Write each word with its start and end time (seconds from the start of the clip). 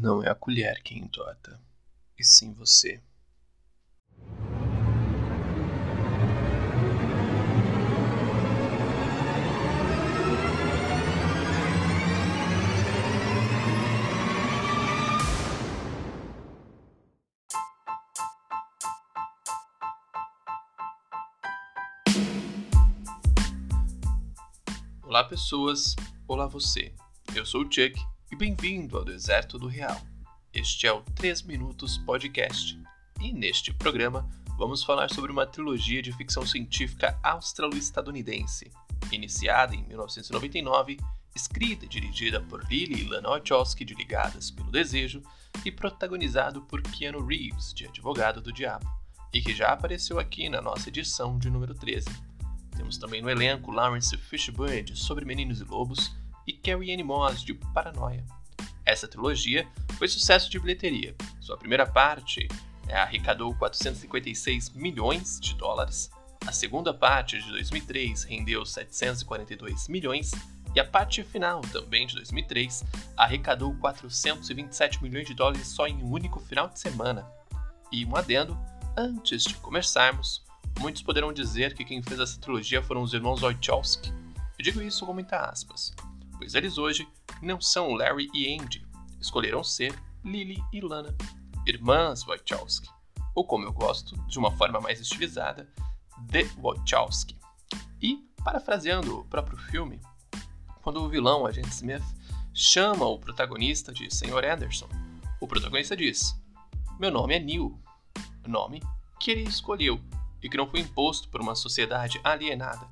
Não 0.00 0.24
é 0.24 0.30
a 0.30 0.34
colher 0.34 0.82
quem 0.82 1.00
entorta, 1.00 1.60
e 2.18 2.24
sim 2.24 2.54
você. 2.54 3.02
Olá, 25.02 25.24
pessoas. 25.24 25.94
Olá, 26.26 26.46
você. 26.46 26.94
Eu 27.36 27.44
sou 27.44 27.66
o 27.66 27.70
Chuck 27.70 28.00
e 28.30 28.36
bem-vindo 28.36 28.96
ao 28.96 29.04
Deserto 29.04 29.58
do 29.58 29.66
Real. 29.66 30.00
Este 30.54 30.86
é 30.86 30.92
o 30.92 31.02
3 31.02 31.42
Minutos 31.42 31.98
Podcast 31.98 32.80
e 33.20 33.32
neste 33.32 33.72
programa 33.74 34.28
vamos 34.56 34.84
falar 34.84 35.10
sobre 35.10 35.32
uma 35.32 35.46
trilogia 35.46 36.00
de 36.00 36.12
ficção 36.12 36.46
científica 36.46 37.18
austro-estadunidense, 37.24 38.70
iniciada 39.10 39.74
em 39.74 39.82
1999, 39.82 40.98
escrita 41.34 41.86
e 41.86 41.88
dirigida 41.88 42.40
por 42.40 42.64
Lily 42.70 43.02
e 43.02 43.08
Lana 43.08 43.30
Wachowski 43.30 43.84
de 43.84 43.94
Ligadas 43.94 44.50
pelo 44.50 44.70
Desejo 44.70 45.22
e 45.64 45.72
protagonizado 45.72 46.62
por 46.62 46.82
Keanu 46.82 47.26
Reeves, 47.26 47.74
de 47.74 47.86
Advogado 47.86 48.40
do 48.40 48.52
Diabo, 48.52 48.88
e 49.32 49.40
que 49.40 49.54
já 49.54 49.72
apareceu 49.72 50.20
aqui 50.20 50.48
na 50.48 50.60
nossa 50.60 50.88
edição 50.88 51.36
de 51.36 51.50
número 51.50 51.74
13. 51.74 52.08
Temos 52.76 52.96
também 52.96 53.20
no 53.20 53.28
elenco 53.28 53.72
Lawrence 53.72 54.16
Fishburne 54.16 54.82
de 54.82 54.96
Sobre 54.96 55.24
Meninos 55.24 55.60
e 55.60 55.64
Lobos 55.64 56.14
e 56.46 56.52
Carrie 56.52 56.92
Anne 56.92 57.02
Moss 57.02 57.42
de 57.42 57.54
Paranoia. 57.54 58.24
Essa 58.84 59.06
trilogia 59.06 59.68
foi 59.98 60.08
sucesso 60.08 60.50
de 60.50 60.58
bilheteria. 60.58 61.14
Sua 61.40 61.56
primeira 61.56 61.86
parte 61.86 62.48
é, 62.88 62.96
arrecadou 62.96 63.54
456 63.54 64.70
milhões 64.70 65.38
de 65.40 65.54
dólares, 65.54 66.10
a 66.46 66.52
segunda 66.52 66.92
parte 66.92 67.38
de 67.38 67.50
2003 67.50 68.24
rendeu 68.24 68.64
742 68.64 69.88
milhões 69.88 70.30
e 70.74 70.80
a 70.80 70.84
parte 70.84 71.22
final, 71.22 71.60
também 71.60 72.06
de 72.06 72.14
2003, 72.14 72.82
arrecadou 73.16 73.74
427 73.74 75.02
milhões 75.02 75.26
de 75.26 75.34
dólares 75.34 75.68
só 75.68 75.86
em 75.86 76.02
um 76.02 76.10
único 76.10 76.40
final 76.40 76.68
de 76.68 76.80
semana. 76.80 77.26
E 77.92 78.06
um 78.06 78.16
adendo, 78.16 78.58
antes 78.96 79.44
de 79.44 79.54
começarmos, 79.54 80.42
muitos 80.78 81.02
poderão 81.02 81.32
dizer 81.32 81.74
que 81.74 81.84
quem 81.84 82.02
fez 82.02 82.18
essa 82.18 82.40
trilogia 82.40 82.82
foram 82.82 83.02
os 83.02 83.12
irmãos 83.12 83.40
Wachowski. 83.40 84.10
Eu 84.58 84.64
digo 84.64 84.80
isso 84.80 85.04
com 85.04 85.12
muitas 85.12 85.40
aspas, 85.40 85.94
pois 86.40 86.54
eles 86.54 86.78
hoje 86.78 87.06
não 87.42 87.60
são 87.60 87.92
Larry 87.92 88.30
e 88.32 88.58
Andy, 88.58 88.82
escolheram 89.20 89.62
ser 89.62 89.94
Lily 90.24 90.64
e 90.72 90.80
Lana, 90.80 91.14
irmãs 91.66 92.24
Wachowski, 92.24 92.88
ou 93.34 93.44
como 93.44 93.66
eu 93.66 93.72
gosto, 93.74 94.16
de 94.26 94.38
uma 94.38 94.50
forma 94.50 94.80
mais 94.80 94.98
estilizada, 94.98 95.70
The 96.30 96.44
Wachowski. 96.56 97.36
E, 98.00 98.26
parafraseando 98.42 99.18
o 99.18 99.24
próprio 99.26 99.58
filme, 99.58 100.00
quando 100.82 101.02
o 101.02 101.10
vilão, 101.10 101.44
Agent 101.44 101.66
Smith, 101.66 102.02
chama 102.54 103.04
o 103.04 103.18
protagonista 103.18 103.92
de 103.92 104.10
Sr. 104.10 104.42
Anderson, 104.50 104.88
o 105.42 105.46
protagonista 105.46 105.94
diz: 105.94 106.34
Meu 106.98 107.10
nome 107.10 107.34
é 107.34 107.38
Neil, 107.38 107.78
nome 108.46 108.82
que 109.18 109.30
ele 109.30 109.42
escolheu 109.42 110.00
e 110.42 110.48
que 110.48 110.56
não 110.56 110.66
foi 110.66 110.80
imposto 110.80 111.28
por 111.28 111.42
uma 111.42 111.54
sociedade 111.54 112.18
alienada, 112.24 112.88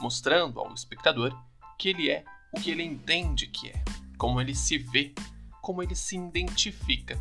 mostrando 0.00 0.58
ao 0.58 0.74
espectador 0.74 1.32
que 1.78 1.90
ele 1.90 2.10
é 2.10 2.24
o 2.52 2.60
que 2.60 2.70
ele 2.70 2.82
entende 2.82 3.46
que 3.46 3.68
é, 3.68 3.84
como 4.16 4.40
ele 4.40 4.54
se 4.54 4.78
vê, 4.78 5.14
como 5.62 5.82
ele 5.82 5.94
se 5.94 6.16
identifica. 6.16 7.20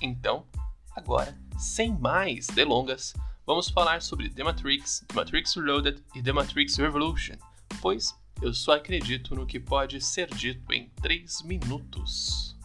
Então, 0.00 0.46
agora, 0.94 1.36
sem 1.58 1.96
mais 1.98 2.46
delongas, 2.48 3.14
vamos 3.46 3.68
falar 3.68 4.02
sobre 4.02 4.28
The 4.30 4.44
Matrix, 4.44 5.04
The 5.08 5.14
Matrix 5.14 5.54
Reloaded 5.54 6.02
e 6.14 6.22
The 6.22 6.32
Matrix 6.32 6.76
Revolution, 6.76 7.36
pois 7.80 8.14
eu 8.40 8.54
só 8.54 8.72
acredito 8.72 9.34
no 9.34 9.46
que 9.46 9.58
pode 9.58 10.00
ser 10.00 10.32
dito 10.34 10.72
em 10.72 10.88
3 11.02 11.42
minutos. 11.42 12.56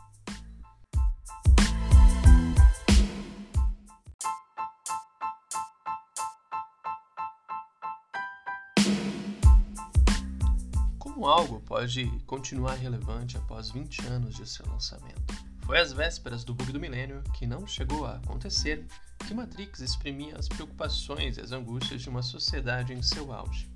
Como 11.14 11.28
algo 11.28 11.60
pode 11.60 12.08
continuar 12.26 12.74
relevante 12.74 13.38
após 13.38 13.70
20 13.70 14.08
anos 14.08 14.36
de 14.36 14.50
seu 14.50 14.66
lançamento. 14.66 15.22
Foi 15.62 15.80
às 15.80 15.94
vésperas 15.94 16.44
do 16.44 16.56
bug 16.56 16.72
do 16.72 16.80
milênio, 16.80 17.22
que 17.36 17.46
não 17.46 17.68
chegou 17.68 18.08
a 18.08 18.16
acontecer, 18.16 18.84
que 19.20 19.34
Matrix 19.34 19.80
exprimia 19.80 20.36
as 20.36 20.48
preocupações 20.48 21.38
e 21.38 21.42
as 21.42 21.52
angústias 21.52 22.02
de 22.02 22.10
uma 22.10 22.24
sociedade 22.24 22.94
em 22.94 23.04
seu 23.04 23.32
auge. 23.32 23.70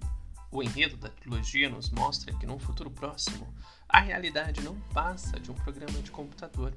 O 0.52 0.64
enredo 0.64 0.98
da 0.98 1.10
trilogia 1.10 1.70
nos 1.70 1.92
mostra 1.92 2.34
que 2.34 2.48
num 2.48 2.58
futuro 2.58 2.90
próximo, 2.90 3.54
a 3.88 4.00
realidade 4.00 4.62
não 4.62 4.76
passa 4.92 5.40
de 5.40 5.52
um 5.52 5.56
programa 5.56 6.02
de 6.02 6.10
computador 6.10 6.74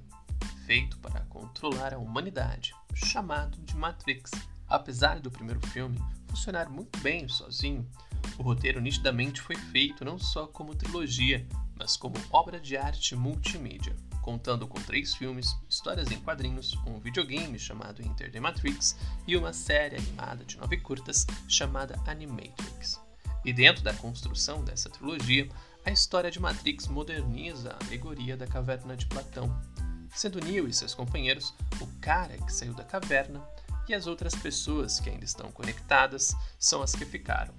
feito 0.67 0.99
para 0.99 1.21
controlar 1.21 1.95
a 1.95 1.99
humanidade, 1.99 2.75
chamado 2.95 3.57
de 3.63 3.75
Matrix. 3.75 4.31
Apesar 4.69 5.21
do 5.21 5.31
primeiro 5.31 5.67
filme 5.69 5.99
funcionar 6.29 6.69
muito 6.69 7.01
bem 7.01 7.27
sozinho, 7.29 7.89
o 8.41 8.43
roteiro 8.43 8.81
nitidamente 8.81 9.39
foi 9.39 9.55
feito 9.55 10.03
não 10.03 10.19
só 10.19 10.47
como 10.47 10.75
trilogia, 10.75 11.47
mas 11.77 11.95
como 11.95 12.15
obra 12.31 12.59
de 12.59 12.75
arte 12.75 13.15
multimídia, 13.15 13.95
contando 14.23 14.67
com 14.67 14.81
três 14.81 15.15
filmes, 15.15 15.55
histórias 15.69 16.11
em 16.11 16.19
quadrinhos, 16.19 16.75
um 16.87 16.99
videogame 16.99 17.59
chamado 17.59 18.01
Enter 18.01 18.33
the 18.33 18.41
Matrix 18.41 18.97
e 19.27 19.37
uma 19.37 19.53
série 19.53 19.97
animada 19.97 20.43
de 20.43 20.57
nove 20.57 20.79
curtas 20.79 21.27
chamada 21.47 22.01
Animatrix. 22.07 22.99
E 23.45 23.53
dentro 23.53 23.85
da 23.85 23.93
construção 23.93 24.65
dessa 24.65 24.89
trilogia, 24.89 25.47
a 25.85 25.91
história 25.91 26.31
de 26.31 26.41
Matrix 26.41 26.89
moderniza 26.89 27.77
a 27.79 27.85
alegoria 27.85 28.39
da 28.39 28.47
caverna 28.47 28.97
de 28.97 29.05
Platão, 29.05 29.55
sendo 30.15 30.43
Neo 30.43 30.67
e 30.67 30.73
seus 30.73 30.95
companheiros 30.95 31.55
o 31.79 31.87
cara 32.01 32.39
que 32.39 32.53
saiu 32.55 32.73
da 32.73 32.85
caverna 32.85 33.47
e 33.87 33.93
as 33.93 34.07
outras 34.07 34.35
pessoas 34.35 34.99
que 34.99 35.11
ainda 35.11 35.27
estão 35.27 35.53
conectadas 35.53 36.35
são 36.59 36.81
as 36.81 36.95
que 36.95 37.05
ficaram. 37.05 37.53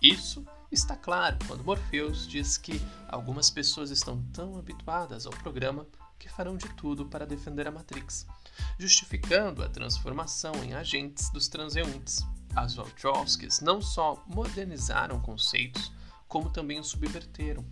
Isso 0.00 0.44
está 0.70 0.94
claro 0.94 1.38
quando 1.46 1.64
Morpheus 1.64 2.26
diz 2.26 2.58
que 2.58 2.80
algumas 3.08 3.50
pessoas 3.50 3.90
estão 3.90 4.22
tão 4.32 4.58
habituadas 4.58 5.26
ao 5.26 5.32
programa 5.32 5.86
que 6.18 6.28
farão 6.28 6.56
de 6.56 6.68
tudo 6.70 7.06
para 7.06 7.26
defender 7.26 7.66
a 7.66 7.70
Matrix, 7.70 8.26
justificando 8.78 9.62
a 9.62 9.68
transformação 9.68 10.54
em 10.64 10.74
agentes 10.74 11.30
dos 11.30 11.48
transeuntes. 11.48 12.26
As 12.54 12.74
Wachowskis 12.74 13.60
não 13.60 13.80
só 13.80 14.22
modernizaram 14.26 15.20
conceitos, 15.20 15.92
como 16.28 16.50
também 16.50 16.80
os 16.80 16.88
subverteram, 16.88 17.64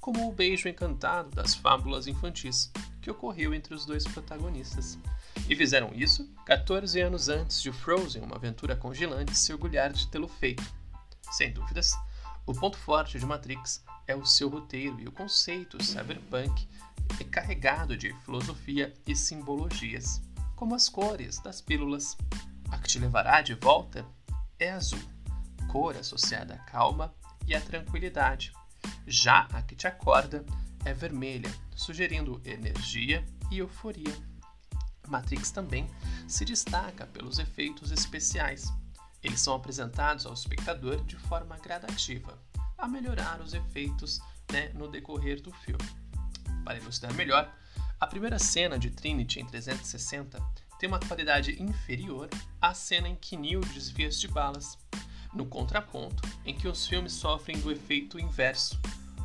como 0.00 0.28
o 0.28 0.32
beijo 0.32 0.68
encantado 0.68 1.30
das 1.30 1.54
fábulas 1.54 2.06
infantis 2.06 2.70
que 3.00 3.10
ocorreu 3.10 3.54
entre 3.54 3.74
os 3.74 3.86
dois 3.86 4.04
protagonistas. 4.04 4.98
E 5.48 5.56
fizeram 5.56 5.92
isso 5.94 6.28
14 6.46 7.00
anos 7.00 7.28
antes 7.28 7.60
de 7.62 7.72
Frozen, 7.72 8.22
uma 8.22 8.36
aventura 8.36 8.76
congelante, 8.76 9.36
se 9.36 9.52
orgulhar 9.52 9.92
de 9.92 10.06
tê-lo 10.08 10.28
feito 10.28 10.83
sem 11.32 11.52
dúvidas, 11.52 11.92
o 12.46 12.52
ponto 12.52 12.76
forte 12.76 13.18
de 13.18 13.24
Matrix 13.24 13.82
é 14.06 14.14
o 14.14 14.26
seu 14.26 14.48
roteiro 14.48 15.00
e 15.00 15.08
o 15.08 15.12
conceito 15.12 15.82
cyberpunk 15.82 16.68
é 17.18 17.24
carregado 17.24 17.96
de 17.96 18.12
filosofia 18.20 18.92
e 19.06 19.16
simbologias, 19.16 20.20
como 20.54 20.74
as 20.74 20.88
cores 20.88 21.38
das 21.38 21.60
pílulas. 21.60 22.16
A 22.70 22.78
que 22.78 22.88
te 22.88 22.98
levará 22.98 23.40
de 23.40 23.54
volta 23.54 24.06
é 24.58 24.70
azul, 24.70 25.00
cor 25.68 25.96
associada 25.96 26.54
à 26.54 26.58
calma 26.58 27.14
e 27.46 27.54
à 27.54 27.60
tranquilidade. 27.60 28.52
Já 29.06 29.48
a 29.52 29.62
que 29.62 29.74
te 29.74 29.86
acorda 29.86 30.44
é 30.84 30.92
vermelha, 30.92 31.50
sugerindo 31.74 32.40
energia 32.44 33.24
e 33.50 33.58
euforia. 33.58 34.14
Matrix 35.08 35.50
também 35.50 35.88
se 36.26 36.44
destaca 36.44 37.06
pelos 37.06 37.38
efeitos 37.38 37.90
especiais, 37.90 38.72
eles 39.24 39.40
são 39.40 39.54
apresentados 39.54 40.26
ao 40.26 40.34
espectador 40.34 41.02
de 41.04 41.16
forma 41.16 41.56
gradativa, 41.56 42.38
a 42.76 42.86
melhorar 42.86 43.40
os 43.40 43.54
efeitos 43.54 44.20
né, 44.52 44.68
no 44.74 44.86
decorrer 44.86 45.40
do 45.40 45.50
filme. 45.50 45.84
Para 46.62 46.76
ilustrar 46.76 47.12
melhor, 47.14 47.50
a 47.98 48.06
primeira 48.06 48.38
cena 48.38 48.78
de 48.78 48.90
Trinity 48.90 49.40
em 49.40 49.46
360 49.46 50.38
tem 50.78 50.88
uma 50.88 51.00
qualidade 51.00 51.60
inferior 51.62 52.28
à 52.60 52.74
cena 52.74 53.08
em 53.08 53.16
que 53.16 53.36
Neo 53.36 53.60
desvia 53.60 54.10
de 54.10 54.28
balas, 54.28 54.78
no 55.32 55.46
contraponto 55.46 56.22
em 56.44 56.54
que 56.54 56.68
os 56.68 56.86
filmes 56.86 57.14
sofrem 57.14 57.58
do 57.58 57.72
efeito 57.72 58.20
inverso, 58.20 58.78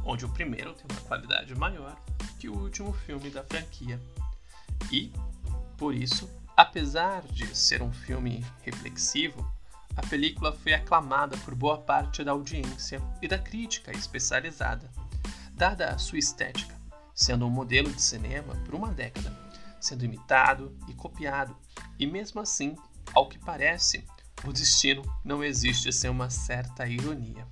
onde 0.05 0.25
o 0.25 0.29
primeiro 0.29 0.73
tem 0.73 0.85
uma 0.89 1.01
qualidade 1.01 1.53
maior 1.55 1.99
que 2.39 2.47
o 2.47 2.57
último 2.57 2.93
filme 2.93 3.29
da 3.29 3.43
franquia. 3.43 3.99
E, 4.89 5.11
por 5.77 5.93
isso, 5.93 6.29
apesar 6.55 7.21
de 7.23 7.53
ser 7.55 7.81
um 7.81 7.91
filme 7.91 8.45
reflexivo, 8.63 9.45
a 9.99 10.07
película 10.09 10.53
foi 10.53 10.73
aclamada 10.73 11.37
por 11.39 11.53
boa 11.53 11.77
parte 11.77 12.23
da 12.23 12.31
audiência 12.31 13.01
e 13.21 13.27
da 13.27 13.37
crítica 13.37 13.91
especializada, 13.91 14.89
dada 15.51 15.89
a 15.89 15.97
sua 15.97 16.17
estética, 16.17 16.73
sendo 17.13 17.45
um 17.45 17.49
modelo 17.49 17.91
de 17.91 18.01
cinema 18.01 18.55
por 18.63 18.75
uma 18.75 18.93
década, 18.93 19.37
sendo 19.77 20.05
imitado 20.05 20.73
e 20.87 20.93
copiado. 20.93 21.53
E 21.99 22.07
mesmo 22.07 22.39
assim, 22.39 22.77
ao 23.13 23.27
que 23.27 23.37
parece, 23.37 24.05
o 24.45 24.53
destino 24.53 25.03
não 25.21 25.43
existe 25.43 25.91
sem 25.91 26.09
uma 26.09 26.29
certa 26.29 26.87
ironia. 26.87 27.45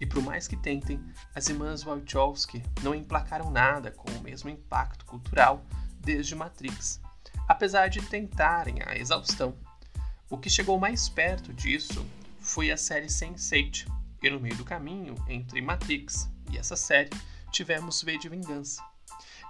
E 0.00 0.06
por 0.06 0.20
mais 0.20 0.48
que 0.48 0.56
tentem, 0.56 1.00
as 1.36 1.48
irmãs 1.48 1.84
Wachowski 1.84 2.64
não 2.82 2.96
emplacaram 2.96 3.48
nada 3.48 3.92
com 3.92 4.10
o 4.10 4.22
mesmo 4.22 4.50
impacto 4.50 5.04
cultural 5.04 5.64
desde 6.00 6.34
Matrix, 6.34 7.00
apesar 7.46 7.86
de 7.86 8.02
tentarem 8.02 8.78
a 8.84 8.98
exaustão. 8.98 9.56
O 10.28 10.36
que 10.36 10.50
chegou 10.50 10.76
mais 10.76 11.08
perto 11.08 11.52
disso 11.52 12.04
foi 12.40 12.72
a 12.72 12.76
série 12.76 13.06
Sense8, 13.06 13.86
e 14.20 14.28
no 14.28 14.40
meio 14.40 14.56
do 14.56 14.64
caminho 14.64 15.14
entre 15.28 15.60
Matrix 15.60 16.28
e 16.50 16.58
essa 16.58 16.74
série 16.74 17.10
tivemos 17.52 18.02
V 18.02 18.18
de 18.18 18.28
Vingança. 18.28 18.82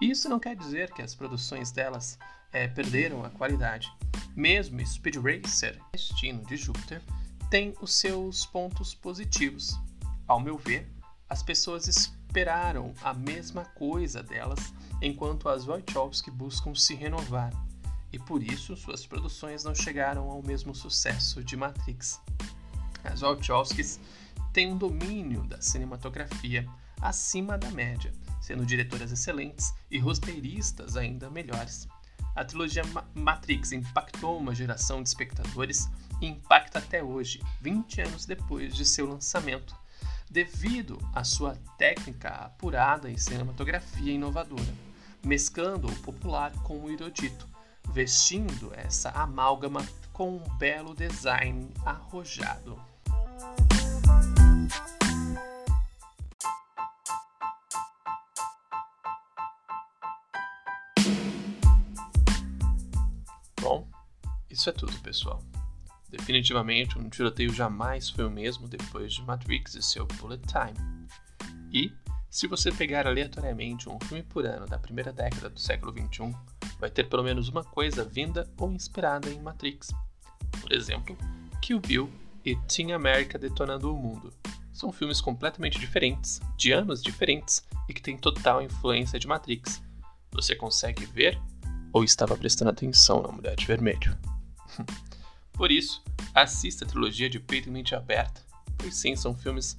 E 0.02 0.11
isso 0.11 0.28
não 0.28 0.38
quer 0.38 0.55
dizer 0.55 0.93
que 0.93 1.00
as 1.00 1.14
produções 1.14 1.73
delas 1.73 2.19
é, 2.52 2.69
perderam 2.69 3.25
a 3.25 3.31
qualidade. 3.31 3.90
Mesmo 4.34 4.87
Speed 4.87 5.17
Racer, 5.17 5.81
Destino 5.93 6.44
de 6.44 6.58
Júpiter, 6.58 7.02
tem 7.50 7.75
os 7.81 7.94
seus 7.94 8.44
pontos 8.44 8.94
positivos. 8.94 9.75
Ao 10.28 10.38
meu 10.38 10.58
ver, 10.58 10.87
as 11.26 11.43
pessoas 11.43 11.88
esperaram 11.88 12.93
a 13.02 13.14
mesma 13.14 13.64
coisa 13.64 14.23
delas, 14.23 14.75
enquanto 15.00 15.49
as 15.49 15.64
Wachowski 15.64 16.31
buscam 16.31 16.75
se 16.75 16.94
renovar, 16.94 17.50
e 18.12 18.18
por 18.18 18.42
isso 18.42 18.76
suas 18.76 19.06
produções 19.06 19.64
não 19.64 19.74
chegaram 19.74 20.30
ao 20.30 20.42
mesmo 20.42 20.74
sucesso 20.74 21.42
de 21.42 21.56
Matrix. 21.56 22.20
As 23.04 23.20
Wachowskis 23.20 24.00
têm 24.52 24.72
um 24.72 24.78
domínio 24.78 25.42
da 25.44 25.60
cinematografia 25.60 26.68
acima 27.00 27.58
da 27.58 27.70
média, 27.70 28.12
sendo 28.40 28.64
diretoras 28.64 29.12
excelentes 29.12 29.74
e 29.90 29.98
roteiristas 29.98 30.96
ainda 30.96 31.30
melhores. 31.30 31.86
A 32.34 32.44
trilogia 32.44 32.82
Matrix 33.14 33.72
impactou 33.72 34.38
uma 34.38 34.54
geração 34.54 35.02
de 35.02 35.08
espectadores 35.08 35.88
e 36.20 36.26
impacta 36.26 36.78
até 36.78 37.02
hoje, 37.02 37.40
20 37.60 38.02
anos 38.02 38.26
depois 38.26 38.74
de 38.74 38.84
seu 38.84 39.06
lançamento, 39.06 39.74
devido 40.30 40.98
à 41.14 41.24
sua 41.24 41.56
técnica 41.78 42.28
apurada 42.28 43.10
e 43.10 43.18
cinematografia 43.18 44.12
inovadora, 44.12 44.74
mesclando 45.24 45.88
o 45.88 45.96
popular 46.00 46.52
com 46.62 46.78
o 46.78 46.90
erudito, 46.90 47.46
vestindo 47.96 48.75
essa 48.75 49.08
amálgama 49.08 49.82
com 50.12 50.37
um 50.37 50.58
belo 50.58 50.94
design 50.94 51.72
arrojado. 51.82 52.78
Bom, 63.58 63.88
isso 64.50 64.69
é 64.69 64.72
tudo, 64.75 64.92
pessoal. 65.00 65.42
Definitivamente, 66.10 66.99
um 66.99 67.08
tiroteio 67.08 67.50
jamais 67.50 68.10
foi 68.10 68.26
o 68.26 68.31
mesmo 68.31 68.69
depois 68.69 69.14
de 69.14 69.22
Matrix 69.22 69.75
e 69.75 69.82
seu 69.82 70.04
Bullet 70.04 70.42
Time. 70.46 71.08
E, 71.72 71.90
se 72.28 72.46
você 72.46 72.70
pegar 72.70 73.06
aleatoriamente 73.06 73.88
um 73.88 73.99
filme 74.00 74.22
por 74.22 74.44
ano 74.44 74.66
da 74.66 74.78
primeira 74.78 75.14
década 75.14 75.49
do 75.49 75.58
século 75.58 75.94
XXI, 75.94 76.37
vai 76.78 76.90
ter 76.90 77.05
pelo 77.05 77.23
menos 77.23 77.49
uma 77.49 77.64
coisa 77.64 78.05
vinda 78.05 78.49
ou 78.58 78.73
inspirada 78.73 79.31
em 79.31 79.40
Matrix. 79.40 79.88
Por 80.61 80.73
exemplo, 80.73 81.17
Kill 81.61 81.81
Bill 81.81 82.11
e 82.44 82.56
Team 82.56 82.94
America 82.94 83.38
Detonando 83.38 83.93
o 83.93 83.96
Mundo. 83.96 84.32
São 84.73 84.93
filmes 84.93 85.20
completamente 85.20 85.78
diferentes, 85.78 86.40
de 86.56 86.70
anos 86.73 87.02
diferentes 87.02 87.64
e 87.88 87.94
que 87.94 88.02
têm 88.02 88.17
total 88.17 88.62
influência 88.62 89.19
de 89.19 89.26
Matrix. 89.26 89.82
Você 90.32 90.55
consegue 90.55 91.06
ver 91.06 91.40
ou 91.93 92.05
estava 92.05 92.37
prestando 92.37 92.70
atenção 92.70 93.23
na 93.23 93.32
Mulher 93.32 93.56
de 93.56 93.64
Vermelho? 93.64 94.17
Por 95.52 95.73
isso, 95.73 96.02
assista 96.34 96.84
a 96.84 96.88
trilogia 96.88 97.31
de 97.31 97.40
Peito 97.40 97.69
e 97.69 97.73
Mente 97.73 97.94
Aberta, 97.94 98.43
pois 98.76 98.94
sim, 98.94 99.17
são 99.17 99.34
filmes 99.34 99.78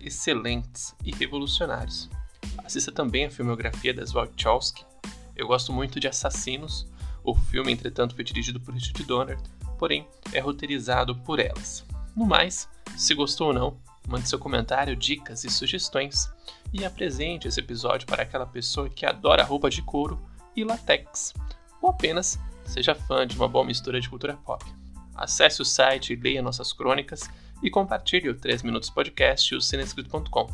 excelentes 0.00 0.94
e 1.04 1.14
revolucionários. 1.14 2.08
Assista 2.64 2.90
também 2.90 3.26
a 3.26 3.30
filmografia 3.30 3.92
das 3.92 4.12
Wachowski. 4.12 4.84
Eu 5.38 5.46
gosto 5.46 5.72
muito 5.72 6.00
de 6.00 6.08
Assassinos. 6.08 6.86
O 7.22 7.34
filme, 7.34 7.72
entretanto, 7.72 8.14
foi 8.14 8.24
dirigido 8.24 8.58
por 8.58 8.74
Richard 8.74 9.04
Donner, 9.04 9.38
porém 9.78 10.06
é 10.32 10.40
roteirizado 10.40 11.14
por 11.14 11.38
elas. 11.38 11.86
No 12.16 12.26
mais, 12.26 12.68
se 12.96 13.14
gostou 13.14 13.48
ou 13.48 13.52
não, 13.54 13.76
mande 14.08 14.28
seu 14.28 14.38
comentário, 14.38 14.96
dicas 14.96 15.44
e 15.44 15.50
sugestões 15.50 16.28
e 16.72 16.84
apresente 16.84 17.46
esse 17.46 17.60
episódio 17.60 18.06
para 18.06 18.22
aquela 18.22 18.46
pessoa 18.46 18.88
que 18.88 19.06
adora 19.06 19.44
roupa 19.44 19.70
de 19.70 19.80
couro 19.82 20.20
e 20.56 20.64
latex, 20.64 21.32
ou 21.80 21.90
apenas 21.90 22.38
seja 22.64 22.94
fã 22.94 23.26
de 23.26 23.36
uma 23.36 23.48
boa 23.48 23.64
mistura 23.64 24.00
de 24.00 24.08
cultura 24.08 24.36
pop. 24.36 24.64
Acesse 25.14 25.62
o 25.62 25.64
site, 25.64 26.16
leia 26.16 26.42
nossas 26.42 26.72
crônicas 26.72 27.30
e 27.62 27.70
compartilhe 27.70 28.28
o 28.28 28.34
3 28.34 28.62
Minutos 28.62 28.90
Podcast 28.90 29.54
e 29.54 29.56
o 29.56 29.60
cinescrito.com, 29.60 30.48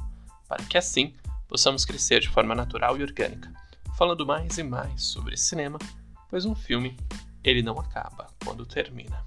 para 0.48 0.62
que 0.64 0.76
assim 0.76 1.14
possamos 1.48 1.84
crescer 1.84 2.20
de 2.20 2.28
forma 2.28 2.54
natural 2.54 2.98
e 2.98 3.02
orgânica, 3.02 3.52
falando 3.96 4.26
mais 4.26 4.58
e 4.58 4.62
mais 4.62 5.05
sobre 5.05 5.37
cinema, 5.37 5.79
pois 6.29 6.44
um 6.44 6.55
filme, 6.55 6.96
ele 7.44 7.62
não 7.62 7.79
acaba 7.79 8.26
quando 8.44 8.67
termina. 8.67 9.25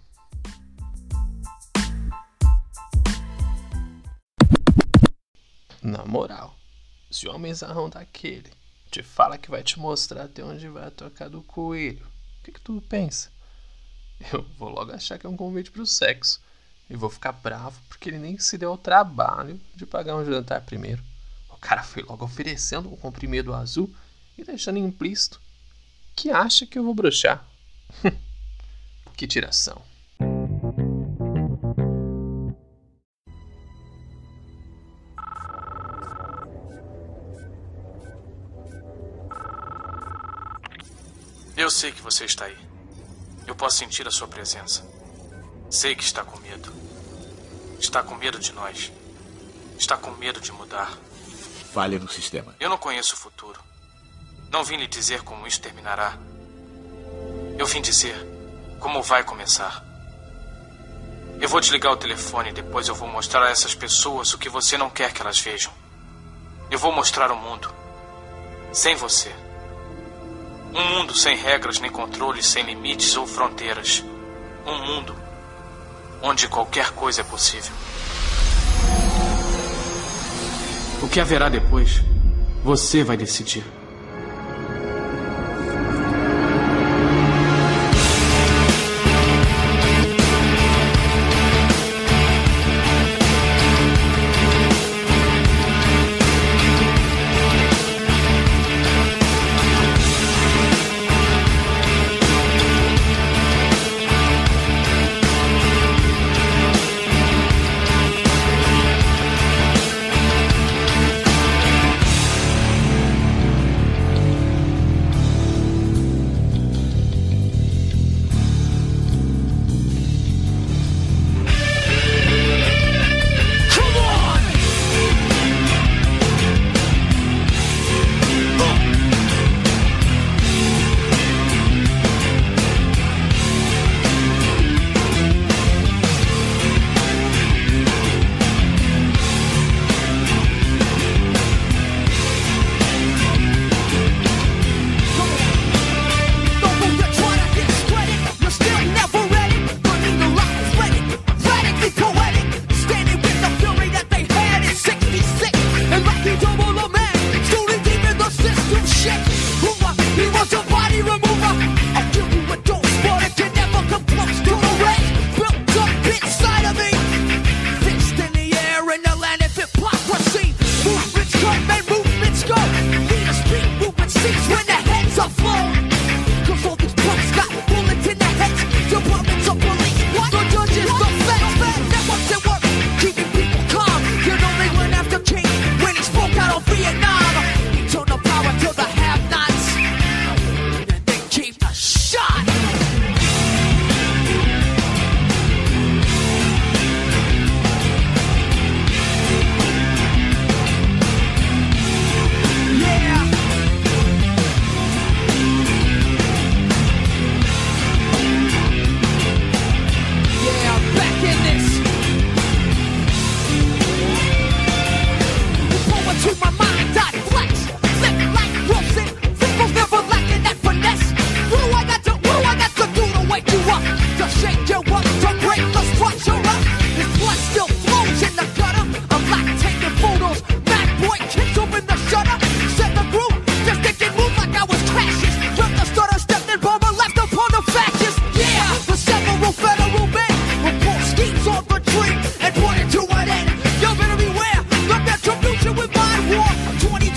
Na 5.81 6.03
moral, 6.05 6.53
se 7.09 7.27
o 7.27 7.33
homenzão 7.33 7.89
daquele 7.89 8.51
te 8.91 9.01
fala 9.01 9.37
que 9.37 9.49
vai 9.49 9.63
te 9.63 9.79
mostrar 9.79 10.23
até 10.23 10.43
onde 10.43 10.67
vai 10.67 10.91
tocar 10.91 11.29
do 11.29 11.41
coelho, 11.41 12.05
o 12.39 12.43
que, 12.43 12.51
que 12.51 12.61
tu 12.61 12.81
pensa? 12.89 13.31
eu 14.33 14.43
vou 14.57 14.69
logo 14.69 14.91
achar 14.91 15.17
que 15.17 15.25
é 15.25 15.29
um 15.29 15.37
convite 15.37 15.71
para 15.71 15.81
o 15.81 15.85
sexo. 15.85 16.41
E 16.89 16.95
vou 16.95 17.09
ficar 17.09 17.33
bravo 17.33 17.79
porque 17.89 18.09
ele 18.09 18.19
nem 18.19 18.37
se 18.39 18.57
deu 18.57 18.71
ao 18.71 18.77
trabalho 18.77 19.59
de 19.75 19.85
pagar 19.85 20.15
um 20.15 20.25
jantar 20.25 20.61
primeiro. 20.61 21.03
O 21.49 21.57
cara 21.57 21.83
foi 21.83 22.03
logo 22.03 22.23
oferecendo 22.23 22.91
um 22.91 22.95
comprimido 22.95 23.53
azul 23.53 23.93
e 24.37 24.43
deixando 24.43 24.77
implícito 24.77 25.41
que 26.15 26.31
acha 26.31 26.65
que 26.65 26.77
eu 26.77 26.83
vou 26.83 26.93
brochar. 26.93 27.45
que 29.15 29.27
tiração. 29.27 29.81
Eu 41.55 41.71
sei 41.71 41.91
que 41.91 42.01
você 42.01 42.25
está 42.25 42.45
aí. 42.45 42.57
Eu 43.47 43.55
posso 43.55 43.77
sentir 43.77 44.07
a 44.07 44.11
sua 44.11 44.27
presença. 44.27 44.85
Sei 45.69 45.95
que 45.95 46.03
está 46.03 46.23
com 46.23 46.39
medo. 46.39 46.71
Está 47.79 48.03
com 48.03 48.15
medo 48.15 48.39
de 48.39 48.53
nós. 48.53 48.91
Está 49.77 49.97
com 49.97 50.11
medo 50.11 50.39
de 50.39 50.51
mudar. 50.51 50.97
Falha 51.73 51.99
no 51.99 52.07
sistema. 52.07 52.55
Eu 52.59 52.69
não 52.69 52.77
conheço 52.77 53.15
o 53.15 53.17
futuro. 53.17 53.59
Não 54.51 54.63
vim 54.63 54.77
lhe 54.77 54.87
dizer 54.87 55.21
como 55.23 55.45
isso 55.45 55.61
terminará. 55.61 56.17
Eu 57.57 57.65
vim 57.65 57.81
dizer 57.81 58.15
como 58.79 59.01
vai 59.01 59.23
começar. 59.23 59.83
Eu 61.39 61.49
vou 61.49 61.59
desligar 61.59 61.91
o 61.91 61.97
telefone 61.97 62.49
e 62.49 62.53
depois 62.53 62.87
eu 62.87 62.95
vou 62.95 63.07
mostrar 63.07 63.45
a 63.45 63.49
essas 63.49 63.75
pessoas 63.75 64.33
o 64.33 64.37
que 64.37 64.49
você 64.49 64.77
não 64.77 64.89
quer 64.89 65.13
que 65.13 65.21
elas 65.21 65.39
vejam. 65.39 65.71
Eu 66.71 66.79
vou 66.79 66.91
mostrar 66.91 67.31
o 67.31 67.37
mundo. 67.37 67.73
Sem 68.71 68.95
você. 68.95 69.31
Um 70.73 70.83
mundo 70.95 71.13
sem 71.13 71.35
regras 71.35 71.79
nem 71.79 71.91
controles, 71.91 72.45
sem 72.45 72.63
limites 72.63 73.15
ou 73.15 73.27
fronteiras. 73.27 74.03
Um 74.65 74.85
mundo 74.85 75.15
onde 76.21 76.47
qualquer 76.47 76.91
coisa 76.91 77.21
é 77.21 77.23
possível. 77.23 77.73
O 81.01 81.07
que 81.07 81.19
haverá 81.19 81.47
depois, 81.49 82.01
você 82.63 83.03
vai 83.03 83.15
decidir. 83.15 83.63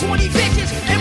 20 0.01 0.31
bitches 0.31 1.00